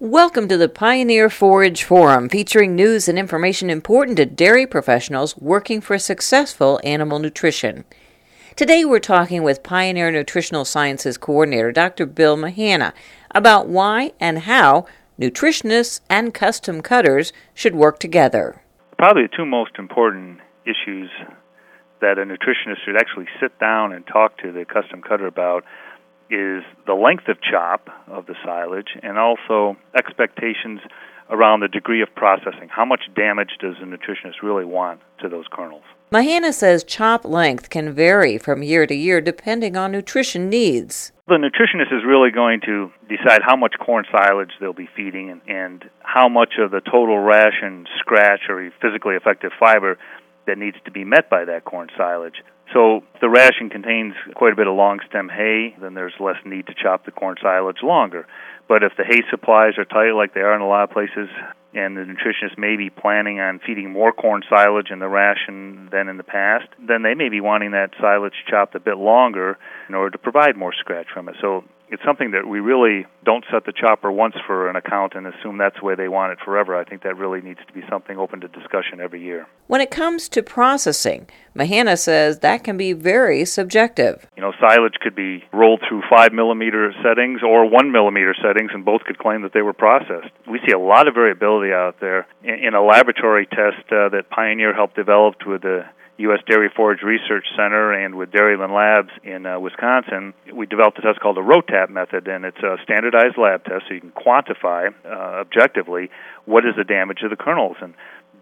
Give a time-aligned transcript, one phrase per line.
[0.00, 5.80] Welcome to the Pioneer Forage Forum, featuring news and information important to dairy professionals working
[5.80, 7.84] for successful animal nutrition.
[8.54, 12.06] Today we're talking with Pioneer Nutritional Sciences Coordinator Dr.
[12.06, 12.92] Bill Mahanna
[13.32, 14.86] about why and how
[15.20, 18.62] nutritionists and custom cutters should work together.
[18.98, 21.10] Probably the two most important issues
[22.00, 25.64] that a nutritionist should actually sit down and talk to the custom cutter about
[26.30, 30.80] is the length of chop of the silage and also expectations
[31.30, 32.68] around the degree of processing.
[32.70, 35.82] How much damage does a nutritionist really want to those kernels?
[36.10, 41.12] Mahanna says chop length can vary from year to year depending on nutrition needs.
[41.26, 45.42] The nutritionist is really going to decide how much corn silage they'll be feeding and,
[45.46, 49.98] and how much of the total ration scratch or physically effective fiber
[50.46, 52.36] that needs to be met by that corn silage.
[52.72, 56.66] So the ration contains quite a bit of long stem hay, then there's less need
[56.66, 58.26] to chop the corn silage longer.
[58.68, 61.28] But if the hay supplies are tight like they are in a lot of places,
[61.74, 66.08] and the nutritionist may be planning on feeding more corn silage in the ration than
[66.08, 69.94] in the past, then they may be wanting that silage chopped a bit longer in
[69.94, 71.36] order to provide more scratch from it.
[71.40, 75.26] So it's something that we really don't set the chopper once for an account and
[75.26, 76.76] assume that's the way they want it forever.
[76.76, 79.46] I think that really needs to be something open to discussion every year.
[79.66, 84.26] When it comes to processing, Mahanna says that can be very subjective.
[84.36, 88.84] You know, silage could be rolled through five millimeter settings or one millimeter settings, and
[88.84, 90.30] both could claim that they were processed.
[90.48, 92.26] We see a lot of variability out there.
[92.42, 95.84] In a laboratory test uh, that Pioneer helped develop with the
[96.18, 96.40] U.S.
[96.50, 101.20] Dairy Forage Research Center and with Dairyland Labs in uh, Wisconsin, we developed a test
[101.20, 105.08] called the ROTAP method, and it's a standardized lab test so you can quantify uh,
[105.08, 106.10] objectively
[106.44, 107.76] what is the damage of the kernels.
[107.80, 107.94] And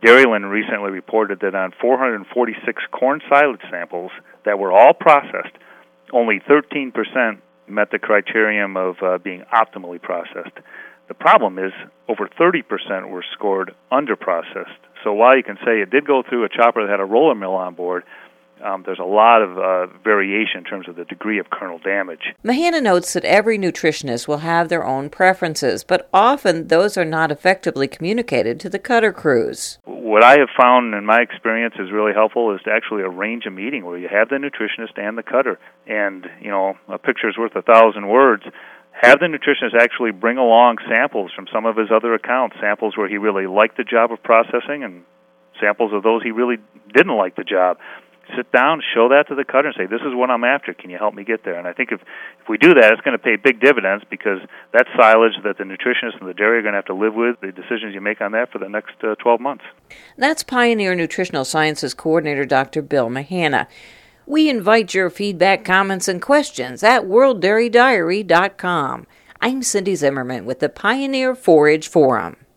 [0.02, 4.10] Dairyland recently reported that on 446 corn silage samples
[4.44, 5.54] that were all processed,
[6.12, 6.92] only 13%
[7.68, 10.56] met the criterion of uh, being optimally processed.
[11.08, 11.72] The problem is
[12.08, 14.80] over 30% were scored underprocessed.
[15.06, 17.36] So while you can say it did go through a chopper that had a roller
[17.36, 18.02] mill on board,
[18.60, 22.34] um, there's a lot of uh, variation in terms of the degree of kernel damage.
[22.44, 27.30] Mahanna notes that every nutritionist will have their own preferences, but often those are not
[27.30, 29.78] effectively communicated to the cutter crews.
[29.84, 33.50] What I have found in my experience is really helpful is to actually arrange a
[33.52, 37.38] meeting where you have the nutritionist and the cutter, and you know a picture is
[37.38, 38.42] worth a thousand words
[39.00, 43.08] have the nutritionist actually bring along samples from some of his other accounts, samples where
[43.08, 45.04] he really liked the job of processing and
[45.60, 46.56] samples of those he really
[46.94, 47.78] didn't like the job.
[48.34, 50.74] Sit down, show that to the cutter, and say, "This is what I'm after.
[50.74, 52.00] Can you help me get there?" And I think if
[52.40, 54.40] if we do that, it's going to pay big dividends because
[54.72, 57.38] that silage that the nutritionist and the dairy are going to have to live with,
[57.40, 59.62] the decisions you make on that for the next uh, 12 months.
[60.18, 62.82] That's Pioneer Nutritional Sciences Coordinator Dr.
[62.82, 63.68] Bill Mahanna.
[64.28, 69.06] We invite your feedback, comments, and questions at worlddairydiary.com.
[69.40, 72.36] I'm Cindy Zimmerman with the Pioneer Forage Forum.